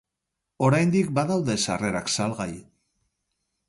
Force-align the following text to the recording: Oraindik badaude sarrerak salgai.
Oraindik 0.67 1.13
badaude 1.19 1.59
sarrerak 1.69 2.13
salgai. 2.17 2.53